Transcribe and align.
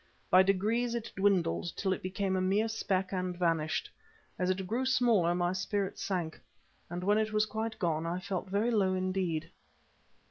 By 0.31 0.41
degrees 0.41 0.95
it 0.95 1.11
dwindled 1.15 1.75
till 1.77 1.93
it 1.93 2.01
became 2.01 2.35
a 2.35 2.41
mere 2.41 2.67
speck 2.67 3.11
and 3.13 3.37
vanished. 3.37 3.91
As 4.39 4.49
it 4.49 4.65
grew 4.65 4.83
smaller 4.83 5.35
my 5.35 5.53
spirits 5.53 6.01
sank, 6.01 6.41
and 6.89 7.03
when 7.03 7.19
it 7.19 7.31
was 7.31 7.45
quite 7.45 7.77
gone, 7.77 8.07
I 8.07 8.19
felt 8.19 8.49
very 8.49 8.71
low 8.71 8.95
indeed. 8.95 9.51